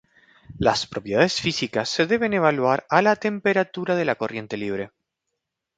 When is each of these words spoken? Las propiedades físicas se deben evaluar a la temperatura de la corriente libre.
Las 0.57 0.87
propiedades 0.87 1.39
físicas 1.39 1.87
se 1.87 2.07
deben 2.07 2.33
evaluar 2.33 2.87
a 2.89 3.03
la 3.03 3.15
temperatura 3.17 3.95
de 3.95 4.05
la 4.05 4.15
corriente 4.15 4.57
libre. 4.57 4.89